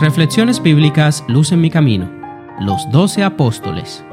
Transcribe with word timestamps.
Reflexiones 0.00 0.60
bíblicas 0.60 1.24
Luz 1.28 1.52
en 1.52 1.60
mi 1.60 1.70
camino. 1.70 2.10
Los 2.60 2.90
doce 2.90 3.22
apóstoles. 3.22 4.04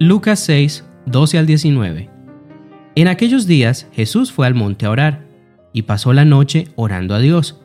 Lucas 0.00 0.40
6, 0.40 0.84
12 1.06 1.38
al 1.38 1.46
19. 1.46 2.10
En 2.96 3.08
aquellos 3.08 3.46
días 3.46 3.88
Jesús 3.92 4.32
fue 4.32 4.48
al 4.48 4.54
monte 4.54 4.86
a 4.86 4.90
orar 4.90 5.24
y 5.72 5.82
pasó 5.82 6.12
la 6.12 6.24
noche 6.24 6.68
orando 6.74 7.14
a 7.14 7.20
Dios. 7.20 7.60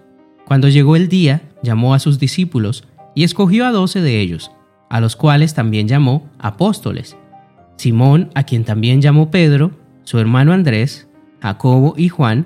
Cuando 0.45 0.69
llegó 0.69 0.95
el 0.95 1.09
día, 1.09 1.41
llamó 1.63 1.95
a 1.95 1.99
sus 1.99 2.19
discípulos 2.19 2.87
y 3.15 3.23
escogió 3.23 3.65
a 3.65 3.71
doce 3.71 3.99
de 3.99 4.21
ellos, 4.21 4.51
a 4.89 5.01
los 5.01 5.15
cuales 5.15 5.55
también 5.55 5.87
llamó 5.87 6.29
apóstoles. 6.37 7.17
Simón, 7.77 8.29
a 8.35 8.43
quien 8.43 8.63
también 8.63 9.01
llamó 9.01 9.31
Pedro, 9.31 9.71
su 10.03 10.19
hermano 10.19 10.53
Andrés, 10.53 11.07
Jacobo 11.41 11.95
y 11.97 12.09
Juan, 12.09 12.45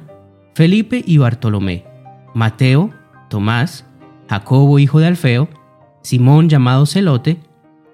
Felipe 0.54 1.04
y 1.06 1.18
Bartolomé, 1.18 1.86
Mateo, 2.34 2.92
Tomás, 3.30 3.86
Jacobo 4.30 4.80
hijo 4.80 5.00
de 5.00 5.08
Alfeo, 5.08 5.50
Simón 6.02 6.50
llamado 6.50 6.86
Celote, 6.86 7.38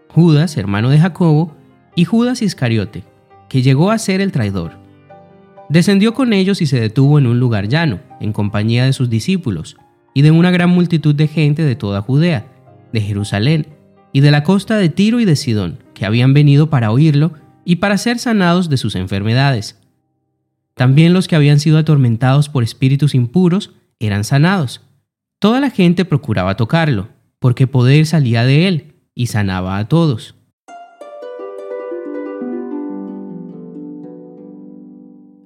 Judas, 0.09 0.57
hermano 0.57 0.89
de 0.89 0.99
Jacobo, 0.99 1.55
y 1.95 2.05
Judas 2.05 2.41
Iscariote, 2.41 3.03
que 3.49 3.61
llegó 3.61 3.91
a 3.91 3.97
ser 3.97 4.21
el 4.21 4.31
traidor. 4.31 4.73
Descendió 5.69 6.13
con 6.13 6.33
ellos 6.33 6.61
y 6.61 6.67
se 6.67 6.79
detuvo 6.79 7.17
en 7.17 7.27
un 7.27 7.39
lugar 7.39 7.67
llano, 7.67 7.99
en 8.19 8.33
compañía 8.33 8.85
de 8.85 8.93
sus 8.93 9.09
discípulos, 9.09 9.77
y 10.13 10.21
de 10.21 10.31
una 10.31 10.51
gran 10.51 10.69
multitud 10.69 11.15
de 11.15 11.27
gente 11.27 11.63
de 11.63 11.75
toda 11.75 12.01
Judea, 12.01 12.45
de 12.93 13.01
Jerusalén, 13.01 13.67
y 14.13 14.19
de 14.19 14.31
la 14.31 14.43
costa 14.43 14.77
de 14.77 14.89
Tiro 14.89 15.19
y 15.19 15.25
de 15.25 15.35
Sidón, 15.35 15.79
que 15.93 16.05
habían 16.05 16.33
venido 16.33 16.69
para 16.69 16.91
oírlo 16.91 17.31
y 17.63 17.77
para 17.77 17.97
ser 17.97 18.19
sanados 18.19 18.69
de 18.69 18.77
sus 18.77 18.95
enfermedades. 18.95 19.80
También 20.81 21.13
los 21.13 21.27
que 21.27 21.35
habían 21.35 21.59
sido 21.59 21.77
atormentados 21.77 22.49
por 22.49 22.63
espíritus 22.63 23.13
impuros 23.13 23.69
eran 23.99 24.23
sanados. 24.23 24.81
Toda 25.37 25.59
la 25.59 25.69
gente 25.69 26.05
procuraba 26.05 26.57
tocarlo, 26.57 27.09
porque 27.37 27.67
poder 27.67 28.07
salía 28.07 28.43
de 28.45 28.67
él 28.67 28.95
y 29.13 29.27
sanaba 29.27 29.77
a 29.77 29.87
todos. 29.87 30.33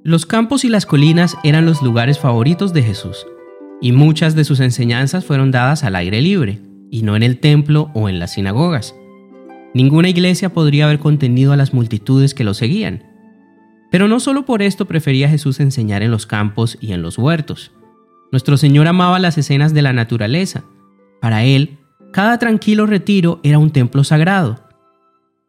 Los 0.05 0.25
campos 0.25 0.63
y 0.63 0.69
las 0.69 0.85
colinas 0.85 1.35
eran 1.43 1.65
los 1.65 1.81
lugares 1.81 2.17
favoritos 2.17 2.71
de 2.71 2.83
Jesús, 2.83 3.27
y 3.81 3.91
muchas 3.91 4.35
de 4.35 4.45
sus 4.45 4.61
enseñanzas 4.61 5.25
fueron 5.25 5.51
dadas 5.51 5.83
al 5.83 5.97
aire 5.97 6.21
libre, 6.21 6.61
y 6.89 7.01
no 7.01 7.17
en 7.17 7.23
el 7.23 7.41
templo 7.41 7.91
o 7.93 8.07
en 8.07 8.19
las 8.19 8.35
sinagogas. 8.35 8.95
Ninguna 9.73 10.07
iglesia 10.07 10.53
podría 10.53 10.85
haber 10.85 10.99
contenido 10.99 11.51
a 11.51 11.57
las 11.57 11.73
multitudes 11.73 12.33
que 12.33 12.45
lo 12.45 12.53
seguían. 12.53 13.14
Pero 13.91 14.07
no 14.07 14.19
solo 14.19 14.45
por 14.45 14.61
esto 14.61 14.85
prefería 14.85 15.29
Jesús 15.29 15.59
enseñar 15.59 16.03
en 16.03 16.11
los 16.11 16.25
campos 16.25 16.77
y 16.81 16.93
en 16.93 17.01
los 17.01 17.17
huertos. 17.17 17.71
Nuestro 18.31 18.57
Señor 18.57 18.87
amaba 18.87 19.19
las 19.19 19.37
escenas 19.37 19.73
de 19.73 19.81
la 19.81 19.93
naturaleza. 19.93 20.63
Para 21.21 21.43
Él, 21.43 21.77
cada 22.11 22.37
tranquilo 22.39 22.85
retiro 22.85 23.39
era 23.43 23.59
un 23.59 23.71
templo 23.71 24.03
sagrado. 24.03 24.67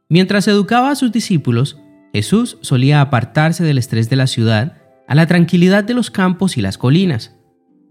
Mientras 0.08 0.46
educaba 0.48 0.90
a 0.90 0.96
sus 0.96 1.10
discípulos, 1.10 1.78
Jesús 2.12 2.58
solía 2.60 3.00
apartarse 3.00 3.64
del 3.64 3.78
estrés 3.78 4.08
de 4.08 4.16
la 4.16 4.26
ciudad 4.26 4.78
a 5.08 5.14
la 5.14 5.26
tranquilidad 5.26 5.84
de 5.84 5.94
los 5.94 6.10
campos 6.10 6.56
y 6.56 6.62
las 6.62 6.78
colinas, 6.78 7.34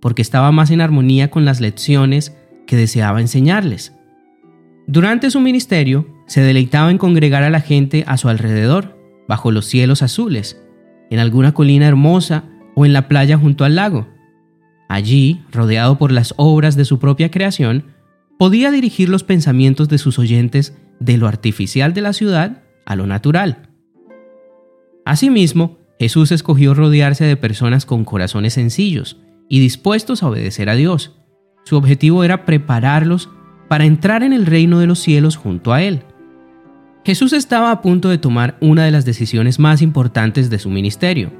porque 0.01 0.21
estaba 0.21 0.51
más 0.51 0.71
en 0.71 0.81
armonía 0.81 1.29
con 1.29 1.45
las 1.45 1.61
lecciones 1.61 2.35
que 2.65 2.75
deseaba 2.75 3.21
enseñarles. 3.21 3.93
Durante 4.87 5.31
su 5.31 5.39
ministerio, 5.39 6.07
se 6.27 6.41
deleitaba 6.41 6.91
en 6.91 6.97
congregar 6.97 7.43
a 7.43 7.49
la 7.49 7.61
gente 7.61 8.03
a 8.07 8.17
su 8.17 8.29
alrededor, 8.29 8.94
bajo 9.27 9.51
los 9.51 9.65
cielos 9.65 10.01
azules, 10.01 10.61
en 11.09 11.19
alguna 11.19 11.53
colina 11.53 11.87
hermosa 11.87 12.45
o 12.75 12.85
en 12.85 12.93
la 12.93 13.07
playa 13.07 13.37
junto 13.37 13.65
al 13.65 13.75
lago. 13.75 14.07
Allí, 14.87 15.43
rodeado 15.51 15.97
por 15.97 16.11
las 16.11 16.33
obras 16.37 16.75
de 16.75 16.85
su 16.85 16.99
propia 16.99 17.31
creación, 17.31 17.85
podía 18.37 18.71
dirigir 18.71 19.09
los 19.09 19.23
pensamientos 19.23 19.89
de 19.89 19.97
sus 19.97 20.19
oyentes 20.19 20.77
de 20.99 21.17
lo 21.17 21.27
artificial 21.27 21.93
de 21.93 22.01
la 22.01 22.13
ciudad 22.13 22.63
a 22.85 22.95
lo 22.95 23.07
natural. 23.07 23.69
Asimismo, 25.05 25.79
Jesús 25.99 26.31
escogió 26.31 26.73
rodearse 26.73 27.25
de 27.25 27.37
personas 27.37 27.85
con 27.85 28.03
corazones 28.03 28.53
sencillos 28.53 29.17
y 29.49 29.59
dispuestos 29.59 30.23
a 30.23 30.27
obedecer 30.27 30.69
a 30.69 30.75
Dios. 30.75 31.15
Su 31.63 31.77
objetivo 31.77 32.23
era 32.23 32.45
prepararlos 32.45 33.29
para 33.67 33.85
entrar 33.85 34.23
en 34.23 34.33
el 34.33 34.45
reino 34.45 34.79
de 34.79 34.87
los 34.87 34.99
cielos 34.99 35.35
junto 35.37 35.73
a 35.73 35.81
Él. 35.81 36.03
Jesús 37.05 37.33
estaba 37.33 37.69
a 37.69 37.83
punto 37.83 38.09
de 38.09 38.17
tomar 38.17 38.57
una 38.61 38.83
de 38.83 38.89
las 38.89 39.05
decisiones 39.05 39.59
más 39.59 39.83
importantes 39.83 40.49
de 40.49 40.57
su 40.57 40.71
ministerio, 40.71 41.31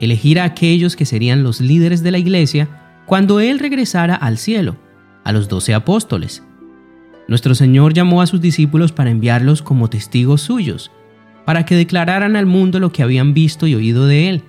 elegir 0.00 0.40
a 0.40 0.44
aquellos 0.44 0.96
que 0.96 1.04
serían 1.04 1.42
los 1.42 1.60
líderes 1.60 2.02
de 2.02 2.10
la 2.10 2.16
iglesia 2.16 3.02
cuando 3.04 3.38
Él 3.38 3.58
regresara 3.58 4.14
al 4.14 4.38
cielo, 4.38 4.78
a 5.22 5.32
los 5.32 5.50
doce 5.50 5.74
apóstoles. 5.74 6.42
Nuestro 7.28 7.54
Señor 7.54 7.92
llamó 7.92 8.22
a 8.22 8.26
sus 8.26 8.40
discípulos 8.40 8.90
para 8.90 9.10
enviarlos 9.10 9.60
como 9.60 9.90
testigos 9.90 10.40
suyos, 10.40 10.90
para 11.44 11.66
que 11.66 11.76
declararan 11.76 12.34
al 12.34 12.46
mundo 12.46 12.80
lo 12.80 12.90
que 12.90 13.02
habían 13.02 13.34
visto 13.34 13.66
y 13.66 13.74
oído 13.74 14.06
de 14.06 14.30
él. 14.30 14.44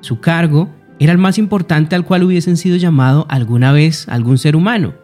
Su 0.00 0.20
cargo 0.20 0.70
era 1.00 1.12
el 1.12 1.18
más 1.18 1.36
importante 1.36 1.94
al 1.94 2.06
cual 2.06 2.22
hubiesen 2.22 2.56
sido 2.56 2.76
llamado 2.78 3.26
alguna 3.28 3.72
vez 3.72 4.08
algún 4.08 4.38
ser 4.38 4.56
humano, 4.56 4.94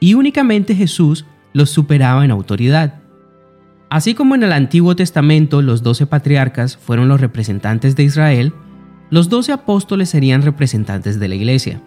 y 0.00 0.14
únicamente 0.14 0.74
Jesús 0.74 1.26
los 1.52 1.68
superaba 1.68 2.24
en 2.24 2.30
autoridad. 2.30 3.03
Así 3.94 4.14
como 4.14 4.34
en 4.34 4.42
el 4.42 4.52
Antiguo 4.52 4.96
Testamento 4.96 5.62
los 5.62 5.84
doce 5.84 6.04
patriarcas 6.04 6.76
fueron 6.76 7.06
los 7.06 7.20
representantes 7.20 7.94
de 7.94 8.02
Israel, 8.02 8.52
los 9.08 9.28
doce 9.28 9.52
apóstoles 9.52 10.08
serían 10.08 10.42
representantes 10.42 11.20
de 11.20 11.28
la 11.28 11.36
iglesia. 11.36 11.80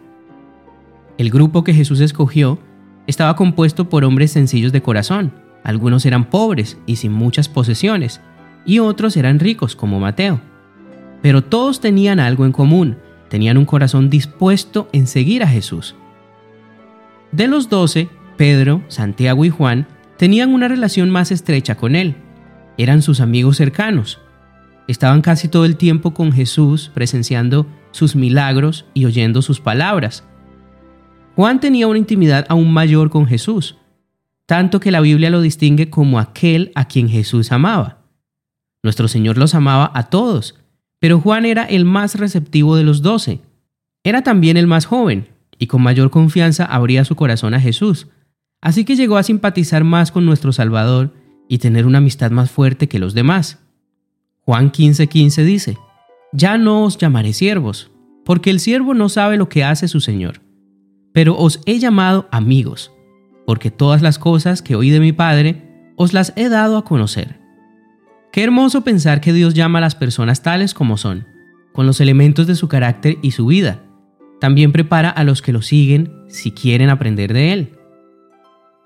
El 1.17 1.29
grupo 1.29 1.65
que 1.65 1.73
Jesús 1.73 1.99
escogió 1.99 2.59
estaba 3.07 3.35
compuesto 3.35 3.89
por 3.89 4.05
hombres 4.05 4.31
sencillos 4.31 4.71
de 4.71 4.81
corazón, 4.81 5.33
algunos 5.65 6.05
eran 6.05 6.29
pobres 6.29 6.77
y 6.85 6.95
sin 6.95 7.11
muchas 7.11 7.49
posesiones, 7.49 8.21
y 8.65 8.79
otros 8.79 9.17
eran 9.17 9.39
ricos 9.39 9.75
como 9.75 9.99
Mateo. 9.99 10.39
Pero 11.21 11.43
todos 11.43 11.81
tenían 11.81 12.21
algo 12.21 12.45
en 12.45 12.53
común, 12.53 12.95
tenían 13.27 13.57
un 13.57 13.65
corazón 13.65 14.09
dispuesto 14.09 14.87
en 14.93 15.07
seguir 15.07 15.43
a 15.43 15.47
Jesús. 15.47 15.93
De 17.33 17.49
los 17.49 17.67
doce, 17.67 18.07
Pedro, 18.37 18.81
Santiago 18.87 19.43
y 19.43 19.49
Juan 19.49 19.87
tenían 20.17 20.53
una 20.53 20.67
relación 20.67 21.09
más 21.09 21.31
estrecha 21.31 21.75
con 21.75 21.95
él. 21.95 22.15
Eran 22.77 23.01
sus 23.01 23.21
amigos 23.21 23.57
cercanos. 23.57 24.19
Estaban 24.87 25.21
casi 25.21 25.47
todo 25.47 25.65
el 25.65 25.77
tiempo 25.77 26.13
con 26.13 26.31
Jesús 26.31 26.91
presenciando 26.93 27.67
sus 27.91 28.15
milagros 28.15 28.85
y 28.93 29.05
oyendo 29.05 29.41
sus 29.41 29.59
palabras. 29.59 30.23
Juan 31.35 31.59
tenía 31.59 31.87
una 31.87 31.99
intimidad 31.99 32.45
aún 32.49 32.71
mayor 32.71 33.09
con 33.09 33.27
Jesús, 33.27 33.77
tanto 34.45 34.79
que 34.79 34.91
la 34.91 35.01
Biblia 35.01 35.29
lo 35.29 35.41
distingue 35.41 35.89
como 35.89 36.19
aquel 36.19 36.71
a 36.73 36.87
quien 36.87 37.09
Jesús 37.09 37.51
amaba. 37.51 37.99
Nuestro 38.81 39.07
Señor 39.07 39.37
los 39.37 39.53
amaba 39.53 39.91
a 39.93 40.03
todos, 40.09 40.55
pero 40.99 41.19
Juan 41.19 41.45
era 41.45 41.63
el 41.63 41.85
más 41.85 42.15
receptivo 42.15 42.75
de 42.75 42.83
los 42.83 43.01
doce. 43.01 43.41
Era 44.03 44.23
también 44.23 44.57
el 44.57 44.67
más 44.67 44.85
joven, 44.85 45.27
y 45.59 45.67
con 45.67 45.81
mayor 45.81 46.09
confianza 46.09 46.65
abría 46.65 47.03
su 47.03 47.15
corazón 47.15 47.53
a 47.53 47.59
Jesús. 47.59 48.07
Así 48.61 48.85
que 48.85 48.95
llegó 48.95 49.17
a 49.17 49.23
simpatizar 49.23 49.83
más 49.83 50.11
con 50.11 50.25
nuestro 50.25 50.51
Salvador 50.51 51.13
y 51.47 51.59
tener 51.59 51.85
una 51.85 51.99
amistad 51.99 52.31
más 52.31 52.51
fuerte 52.51 52.87
que 52.87 52.99
los 52.99 53.13
demás. 53.13 53.59
Juan 54.41 54.71
15:15 54.71 55.43
dice, 55.43 55.77
Ya 56.33 56.57
no 56.57 56.83
os 56.83 56.97
llamaré 56.97 57.33
siervos, 57.33 57.91
porque 58.25 58.49
el 58.49 58.59
siervo 58.59 58.93
no 58.93 59.09
sabe 59.09 59.37
lo 59.37 59.49
que 59.49 59.63
hace 59.63 59.87
su 59.87 59.99
Señor, 59.99 60.41
pero 61.13 61.37
os 61.37 61.61
he 61.65 61.79
llamado 61.79 62.27
amigos, 62.31 62.91
porque 63.45 63.71
todas 63.71 64.01
las 64.01 64.19
cosas 64.19 64.61
que 64.61 64.75
oí 64.75 64.89
de 64.89 64.99
mi 64.99 65.13
Padre 65.13 65.91
os 65.95 66.13
las 66.13 66.33
he 66.35 66.49
dado 66.49 66.77
a 66.77 66.83
conocer. 66.83 67.39
Qué 68.31 68.43
hermoso 68.43 68.83
pensar 68.83 69.21
que 69.21 69.33
Dios 69.33 69.53
llama 69.53 69.79
a 69.79 69.81
las 69.81 69.95
personas 69.95 70.43
tales 70.43 70.73
como 70.73 70.97
son, 70.97 71.25
con 71.73 71.85
los 71.85 72.01
elementos 72.01 72.47
de 72.47 72.55
su 72.55 72.67
carácter 72.67 73.17
y 73.21 73.31
su 73.31 73.45
vida. 73.45 73.83
También 74.39 74.71
prepara 74.71 75.09
a 75.09 75.23
los 75.23 75.41
que 75.41 75.53
lo 75.53 75.61
siguen 75.61 76.11
si 76.27 76.51
quieren 76.51 76.89
aprender 76.89 77.33
de 77.33 77.53
Él. 77.53 77.76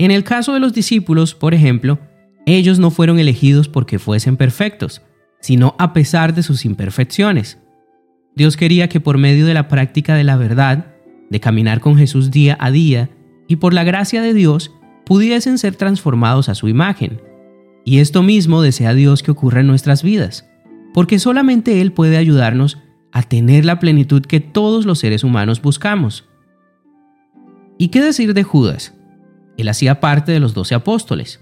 En 0.02 0.10
el 0.10 0.24
caso 0.24 0.56
de 0.56 0.60
los 0.60 0.74
discípulos, 0.74 1.36
por 1.36 1.54
ejemplo, 1.54 2.00
ellos 2.48 2.80
no 2.80 2.90
fueron 2.90 3.20
elegidos 3.20 3.68
porque 3.68 4.00
fuesen 4.00 4.36
perfectos, 4.36 5.04
sino 5.42 5.76
a 5.78 5.94
pesar 5.94 6.34
de 6.34 6.42
sus 6.42 6.66
imperfecciones. 6.66 7.60
Dios 8.36 8.58
quería 8.58 8.90
que 8.90 9.00
por 9.00 9.20
medio 9.20 9.46
de 9.46 9.54
la 9.54 9.68
práctica 9.68 10.16
de 10.16 10.24
la 10.24 10.38
verdad, 10.38 10.96
de 11.30 11.40
caminar 11.40 11.82
con 11.82 11.98
Jesús 11.98 12.32
día 12.32 12.58
a 12.60 12.72
día, 12.72 13.12
y 13.48 13.58
por 13.58 13.76
la 13.76 13.84
gracia 13.84 14.24
de 14.24 14.34
Dios, 14.34 14.72
pudiesen 15.06 15.60
ser 15.60 15.76
transformados 15.76 16.50
a 16.50 16.56
su 16.56 16.68
imagen. 16.68 17.22
Y 17.86 18.00
esto 18.00 18.24
mismo 18.24 18.64
desea 18.64 18.96
Dios 18.96 19.22
que 19.22 19.30
ocurra 19.30 19.60
en 19.60 19.68
nuestras 19.68 20.02
vidas, 20.02 20.50
porque 20.96 21.20
solamente 21.20 21.80
Él 21.80 21.92
puede 21.92 22.18
ayudarnos 22.18 22.80
a 23.12 23.22
tener 23.22 23.66
la 23.66 23.80
plenitud 23.80 24.24
que 24.24 24.40
todos 24.40 24.88
los 24.88 24.98
seres 24.98 25.24
humanos 25.24 25.62
buscamos. 25.62 26.28
¿Y 27.78 27.90
qué 27.90 28.02
decir 28.02 28.34
de 28.34 28.42
Judas? 28.42 28.96
Él 29.58 29.68
hacía 29.70 30.00
parte 30.00 30.32
de 30.32 30.40
los 30.40 30.54
doce 30.54 30.76
apóstoles. 30.76 31.42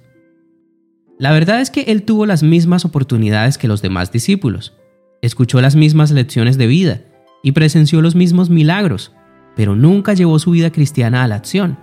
La 1.17 1.31
verdad 1.31 1.59
es 1.61 1.69
que 1.69 1.81
él 1.81 2.03
tuvo 2.03 2.25
las 2.25 2.43
mismas 2.43 2.85
oportunidades 2.85 3.57
que 3.57 3.67
los 3.67 3.81
demás 3.81 4.11
discípulos, 4.11 4.73
escuchó 5.21 5.61
las 5.61 5.75
mismas 5.75 6.11
lecciones 6.11 6.57
de 6.57 6.67
vida 6.67 7.01
y 7.43 7.51
presenció 7.51 8.01
los 8.01 8.15
mismos 8.15 8.49
milagros, 8.49 9.11
pero 9.55 9.75
nunca 9.75 10.13
llevó 10.13 10.39
su 10.39 10.51
vida 10.51 10.71
cristiana 10.71 11.23
a 11.23 11.27
la 11.27 11.35
acción. 11.35 11.77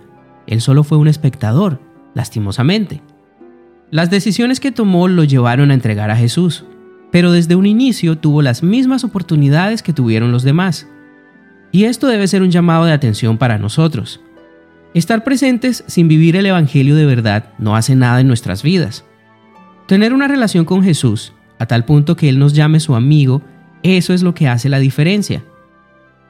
Él 0.47 0.61
solo 0.61 0.83
fue 0.83 0.97
un 0.97 1.07
espectador, 1.07 1.81
lastimosamente. 2.15 3.01
Las 3.91 4.09
decisiones 4.09 4.59
que 4.59 4.71
tomó 4.71 5.07
lo 5.07 5.23
llevaron 5.23 5.71
a 5.71 5.73
entregar 5.73 6.09
a 6.09 6.17
Jesús, 6.17 6.65
pero 7.11 7.31
desde 7.31 7.55
un 7.55 7.65
inicio 7.65 8.17
tuvo 8.17 8.41
las 8.41 8.63
mismas 8.63 9.03
oportunidades 9.03 9.81
que 9.81 9.93
tuvieron 9.93 10.31
los 10.31 10.43
demás. 10.43 10.87
Y 11.71 11.85
esto 11.85 12.07
debe 12.07 12.27
ser 12.27 12.41
un 12.41 12.51
llamado 12.51 12.85
de 12.85 12.93
atención 12.93 13.37
para 13.37 13.57
nosotros. 13.57 14.19
Estar 14.97 15.23
presentes 15.23 15.83
sin 15.85 16.07
vivir 16.07 16.35
el 16.37 16.47
Evangelio 16.47 16.95
de 16.95 17.05
verdad 17.05 17.53
no 17.59 17.75
hace 17.75 17.95
nada 17.95 18.19
en 18.19 18.27
nuestras 18.27 18.63
vidas. 18.63 19.05
Tener 19.85 20.11
una 20.11 20.27
relación 20.27 20.65
con 20.65 20.81
Jesús, 20.81 21.33
a 21.59 21.67
tal 21.67 21.85
punto 21.85 22.15
que 22.15 22.29
Él 22.29 22.39
nos 22.39 22.53
llame 22.53 22.79
su 22.79 22.95
amigo, 22.95 23.43
eso 23.83 24.11
es 24.11 24.23
lo 24.23 24.33
que 24.33 24.47
hace 24.47 24.69
la 24.69 24.79
diferencia. 24.79 25.43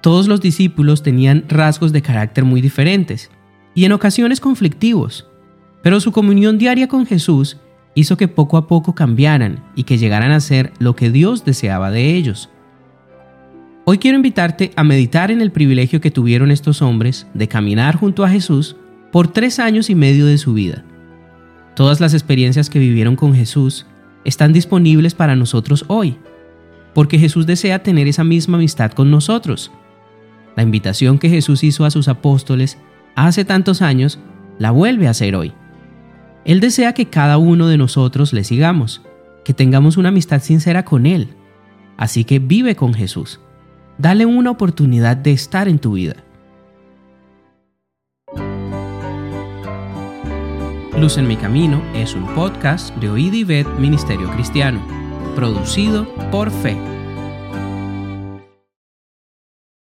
Todos 0.01 0.27
los 0.27 0.41
discípulos 0.41 1.01
tenían 1.01 1.45
rasgos 1.47 1.93
de 1.93 2.01
carácter 2.01 2.43
muy 2.43 2.59
diferentes 2.59 3.31
y 3.73 3.85
en 3.85 3.93
ocasiones 3.93 4.41
conflictivos, 4.41 5.29
pero 5.81 6.01
su 6.01 6.11
comunión 6.11 6.57
diaria 6.57 6.89
con 6.89 7.05
Jesús 7.05 7.55
hizo 7.95 8.17
que 8.17 8.27
poco 8.27 8.57
a 8.57 8.67
poco 8.67 8.93
cambiaran 8.93 9.63
y 9.75 9.85
que 9.85 9.97
llegaran 9.97 10.31
a 10.31 10.41
ser 10.41 10.73
lo 10.79 10.93
que 10.93 11.09
Dios 11.09 11.45
deseaba 11.45 11.89
de 11.89 12.15
ellos. 12.15 12.49
Hoy 13.89 13.99
quiero 13.99 14.17
invitarte 14.17 14.73
a 14.75 14.83
meditar 14.83 15.31
en 15.31 15.39
el 15.39 15.53
privilegio 15.53 16.01
que 16.01 16.11
tuvieron 16.11 16.51
estos 16.51 16.81
hombres 16.81 17.25
de 17.33 17.47
caminar 17.47 17.95
junto 17.95 18.25
a 18.25 18.29
Jesús 18.29 18.75
por 19.13 19.29
tres 19.29 19.59
años 19.59 19.89
y 19.89 19.95
medio 19.95 20.25
de 20.25 20.37
su 20.37 20.53
vida. 20.53 20.83
Todas 21.73 22.01
las 22.01 22.13
experiencias 22.13 22.69
que 22.69 22.79
vivieron 22.79 23.15
con 23.15 23.33
Jesús 23.33 23.85
están 24.25 24.51
disponibles 24.51 25.13
para 25.15 25.37
nosotros 25.37 25.85
hoy, 25.87 26.17
porque 26.93 27.17
Jesús 27.17 27.45
desea 27.45 27.81
tener 27.81 28.09
esa 28.09 28.25
misma 28.25 28.57
amistad 28.57 28.91
con 28.91 29.09
nosotros. 29.09 29.71
La 30.57 30.63
invitación 30.63 31.17
que 31.17 31.29
Jesús 31.29 31.63
hizo 31.63 31.85
a 31.85 31.89
sus 31.89 32.09
apóstoles 32.09 32.77
hace 33.15 33.45
tantos 33.45 33.81
años 33.81 34.19
la 34.59 34.71
vuelve 34.71 35.07
a 35.07 35.11
hacer 35.11 35.33
hoy. 35.33 35.53
Él 36.43 36.59
desea 36.59 36.91
que 36.91 37.05
cada 37.05 37.37
uno 37.37 37.69
de 37.69 37.77
nosotros 37.77 38.33
le 38.33 38.43
sigamos, 38.43 39.01
que 39.45 39.53
tengamos 39.53 39.95
una 39.95 40.09
amistad 40.09 40.41
sincera 40.41 40.83
con 40.83 41.05
Él. 41.05 41.29
Así 41.95 42.25
que 42.25 42.39
vive 42.39 42.75
con 42.75 42.93
Jesús. 42.93 43.39
Dale 43.97 44.25
una 44.25 44.51
oportunidad 44.51 45.17
de 45.17 45.31
estar 45.31 45.67
en 45.67 45.79
tu 45.79 45.93
vida. 45.93 46.15
Luz 50.97 51.17
en 51.17 51.27
mi 51.27 51.35
camino 51.35 51.81
es 51.93 52.15
un 52.15 52.25
podcast 52.33 52.95
de 52.97 53.09
Oíd 53.09 53.33
y 53.33 53.63
Ministerio 53.79 54.31
Cristiano, 54.31 54.81
producido 55.35 56.07
por 56.31 56.49
Fe 56.49 56.96